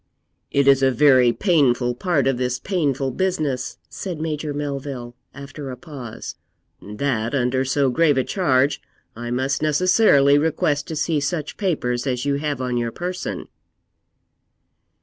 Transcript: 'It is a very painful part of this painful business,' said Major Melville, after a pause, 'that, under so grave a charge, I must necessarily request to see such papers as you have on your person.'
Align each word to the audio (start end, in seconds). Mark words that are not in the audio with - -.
'It 0.49 0.67
is 0.67 0.81
a 0.81 0.89
very 0.89 1.31
painful 1.31 1.93
part 1.93 2.25
of 2.25 2.37
this 2.39 2.57
painful 2.57 3.11
business,' 3.11 3.77
said 3.87 4.19
Major 4.19 4.51
Melville, 4.51 5.15
after 5.31 5.69
a 5.69 5.77
pause, 5.77 6.33
'that, 6.81 7.35
under 7.35 7.63
so 7.63 7.91
grave 7.91 8.17
a 8.17 8.23
charge, 8.23 8.81
I 9.15 9.29
must 9.29 9.61
necessarily 9.61 10.39
request 10.39 10.87
to 10.87 10.95
see 10.95 11.19
such 11.19 11.55
papers 11.55 12.07
as 12.07 12.25
you 12.25 12.37
have 12.37 12.59
on 12.59 12.77
your 12.77 12.91
person.' 12.91 13.47